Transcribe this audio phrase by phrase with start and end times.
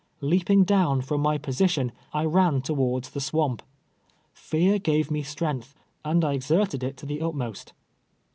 [0.21, 3.61] Leap ing down from my position, I ran towards the swamp.
[4.33, 7.73] Fear gave me strength, and I exerted it to the ntmost.